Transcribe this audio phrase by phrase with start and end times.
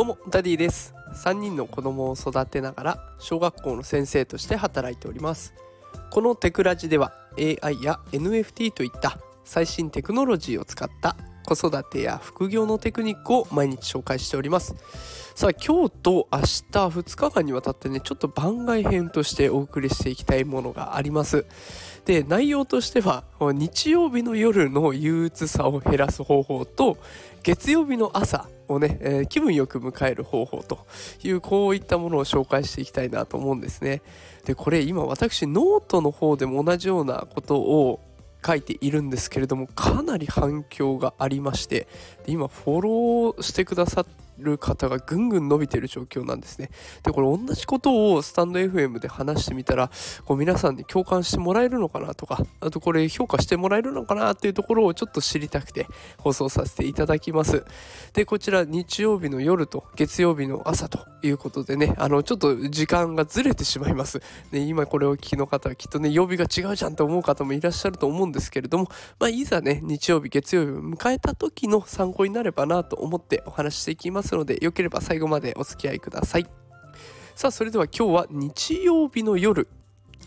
[0.00, 0.94] どうもダディです。
[1.12, 5.52] 3人の子供を育てながら小学校の先生として働いております。
[6.10, 14.74] このテクラジでは AI や NFT といった最新テクノロジーを使った子育てや副業のテクニックを毎日紹介しております。
[15.34, 21.44] さあ今日と明日2日間にわたってねちょっと番外編としてお送りしていきたいものがあります。
[22.06, 26.96] で内容としては日曜日の夜の憂鬱さを減らす方法と
[27.42, 30.86] 月曜日の朝をね、えー、気分よく迎える方法と
[31.22, 34.02] いうこういったものを紹介していきたいなと思うんですね。
[34.44, 38.00] でこれ今私ノートの方でも同じようなことを
[38.44, 41.88] 書いているんですけれどもかなり反響がありまして
[42.26, 44.06] 今フォローしてくださっ
[44.40, 46.70] る方がぐんぐん伸びてる状況なんですね。
[47.02, 49.90] で、これ同じことをスタンド FM で話してみたら、
[50.24, 55.86] こう皆さんに共感してもらえるのかなとか、あとこれ評価してもらえるのかなっていうところをちょっと知りたくて
[56.18, 57.64] 放送させていただきます。
[58.14, 64.20] で、こちら日曜日の夜と月曜日の朝ということでね、あの、ちょっと時間がずれてしまいます。
[64.50, 68.88] で、今これを聞きの方はきっとね、曜日が違うじゃんと思う方もいらっしゃると思うんですけれども、
[69.18, 76.46] まあ、いざね、日曜日、月曜日を迎えた時の参考になればなと思ってお話していきますますのでよければ最後までお付き合いください。
[77.34, 79.66] さあそれでは今日は日曜日の夜。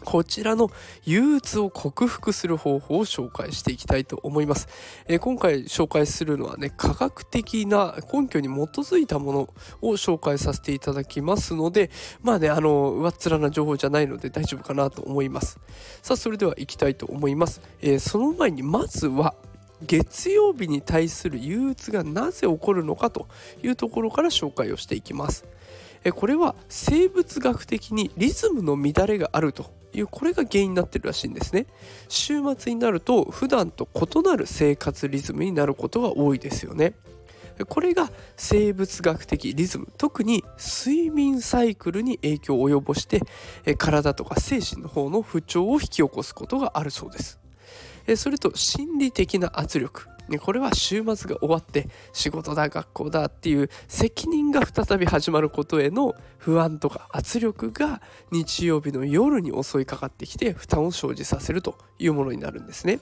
[0.03, 0.69] こちらの
[1.05, 4.67] 憂鬱を克服する方法を紹介していきたいと思います、
[5.07, 9.39] えー、今回紹介するのはね科学的な根拠に基づいたもの
[9.81, 11.89] を紹介させていただきますので
[12.21, 15.57] まあねあの上っ面な情報じゃないので大丈夫かなと思います。
[16.01, 19.35] さあそれでは行きたいと思います、えー、その前にまずは
[19.85, 23.27] 月曜日に対する憂鬱がなぜ起こるのかと
[23.63, 25.45] いうところから紹介をしていきます。
[26.15, 31.65] これは生物学的にリズムの乱れがあるというこれが原因になってるらしいんですね。
[32.09, 36.93] 週末になると普段と異なる生活リズムになることが多いですよね。
[37.69, 39.87] これが生物学的リズム。
[39.97, 43.21] 特に睡眠サイクルに影響を及ぼして
[43.77, 47.42] 体とか精神の方の不調を引き起こすことがあるそうです。
[48.15, 50.07] それと心理的な圧力
[50.39, 62.99] これは週末が終わって仕事だ学校だっていう責任が再び始まることへの不安とか圧力が日曜日の夜に襲いかかってきて負担を生じさせるというものになるんですね。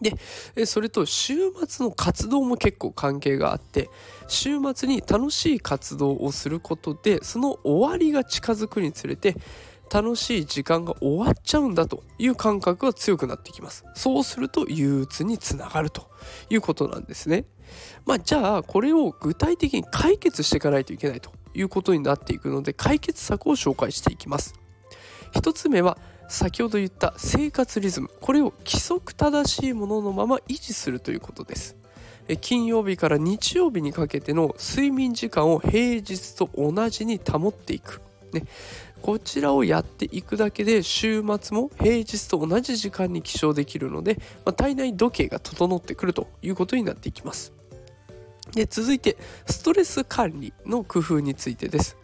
[0.00, 1.34] でそれと週
[1.66, 3.88] 末の活動も結構関係があって
[4.28, 9.36] 週末に楽しい活動をすることでその終わりが近づくにつれて
[9.94, 13.84] 楽しい時間が終わっちゃうんだという感覚が強くなってきます。
[13.94, 16.10] そうすると憂鬱につながると
[16.50, 17.44] いうことなんですね。
[18.04, 24.54] まあじゃあこれを具体的に解決していかないといけないということになっていくので解決策を紹介していきます。
[25.30, 25.96] 一つ目は
[26.28, 28.08] 先ほど言った生活リズム。
[28.20, 31.76] これを規則正しいもののまま維持するということです。
[32.40, 38.00] 金曜日から日曜日にかけての睡眠時間を平日と同じに保っていく、
[38.32, 38.44] ね、
[39.04, 44.14] こちらをやっていくだけで週末も平日と同じ時間に起床できるので、
[44.46, 47.52] まあ、体内時計が整ってくるということになっていきます。
[48.54, 51.98] で続いてストレス管理の工夫についてです。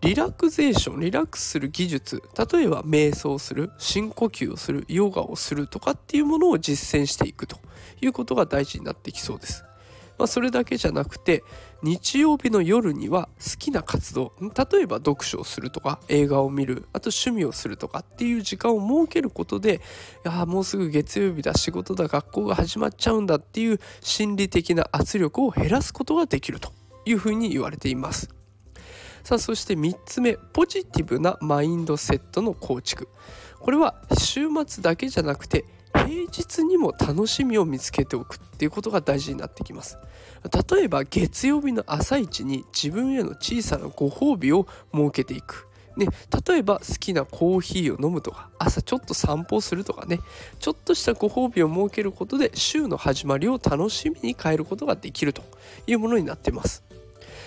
[0.00, 7.58] リラクゼーションリラックスする技術例えば瞑想する深呼吸をするヨガをするとかっていうものを実践していくと
[8.00, 9.64] いうことが大事になってきそうです。
[10.18, 11.42] まあ、それだけじゃなくて
[11.82, 19.80] 日曜日の夜には好きな活動例えば読書をするとか映画を見るあと趣味をするとかっていう時間を設けることで
[20.24, 26.72] いやもうすぐ月曜日だ仕事だ学校が始まっちゃうんだっていう心理的な圧力を減らすことができると
[27.04, 28.30] いうふうに言われています。
[29.24, 33.08] さあそして3つ目ポジティブなマインドセットの構築
[33.58, 35.64] これは週末だけじゃなくて
[36.06, 39.98] 平日にも楽しみを見つけておくっていうことが大事になってきます。
[40.70, 45.68] 例えば月曜日の朝一に自分への小さなご褒美を設けていく。
[45.96, 46.08] ね、
[46.46, 50.18] 例えば好きなコーヒーを飲むとか朝ちょっと散歩するとかね。
[50.58, 55.42] ちょっとしたご褒美を設けることで週の始まりを楽しみに変えることができると
[55.86, 56.82] いうものになっています。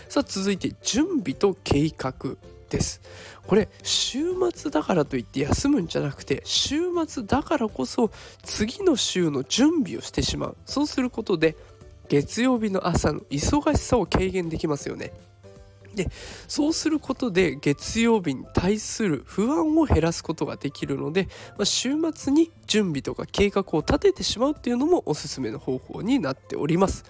[0.09, 2.37] さあ続いて準備と計画。
[2.69, 3.01] です。
[3.45, 4.19] これ週
[4.53, 8.11] 末だからといって休むんじゃなくて週末だからこそ
[8.43, 10.57] 次の週の準備をしてしまう。
[10.65, 11.55] そうすることで
[12.09, 15.13] 月曜日の朝の忙しさを軽減できますよね。
[15.95, 16.09] で
[16.47, 27.05] そうすることで月曜日に対する不安を減らすことができるので、まあ、週末に準備とか計画を立ててしまうっていうのもおすすめの方法になっております。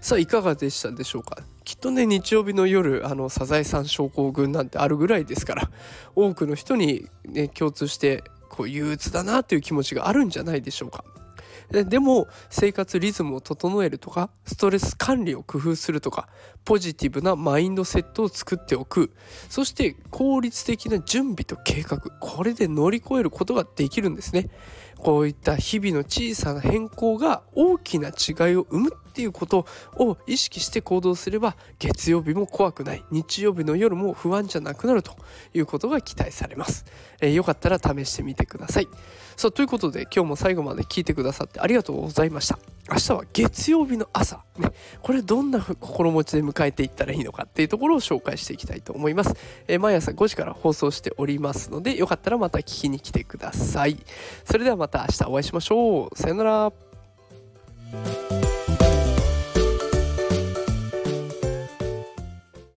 [0.00, 1.38] さあいかがでしたでしょうか？
[1.64, 5.70] きっとね日曜日の夜あのサザエさん症候群なんてあるぐらいですから
[6.16, 11.04] 多くの人に、ね、共通してこう憂鬱だなという気持ちがあるんじゃないでしょうか。
[11.72, 16.28] でも生活リズムを整えるとかストレス管理を工夫するとか
[16.64, 19.12] ポジティブなマインドセットを作っておく。
[19.48, 21.98] そして効率的な準備と計画。
[22.20, 24.50] これで乗り越えることができるんですね。
[25.02, 29.66] こういった日々の小さな変更が大きな違いを生むっていうこと
[29.96, 35.16] を意識して行動すれば月曜日も怖くない日曜日の夜も不安じゃなくなると
[35.54, 36.86] いうことが期待されます、
[37.20, 38.88] えー、よかったら試してみてください。
[39.36, 42.58] さあということで今日も最後まで聞いてくださってありがとうございました。
[42.90, 44.70] 明日は月曜日の朝、ね、
[45.02, 49.34] これどんな心持ちで迎えていったらいいのかっていうところを紹介していきたいと思います、
[49.68, 53.96] えー、毎朝5時から放送しておりますのでよかったらまた聞きに来てください。
[54.44, 56.16] それではまた明日お会いしましょう。
[56.16, 56.72] さよなら。